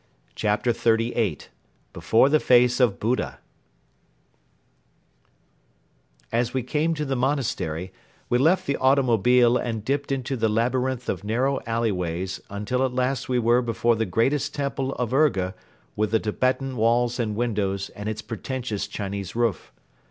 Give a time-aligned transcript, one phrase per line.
[0.33, 1.37] CHAPTER XXXVIII
[1.93, 3.37] BEFORE THE FACE OF BUDDHA
[6.31, 7.93] As we came to the monastery
[8.27, 13.29] we left the automobile and dipped into the labyrinth of narrow alleyways until at last
[13.29, 15.53] we were before the greatest temple of Urga
[15.95, 19.71] with the Tibetan walls and windows and its pretentious Chinese roof.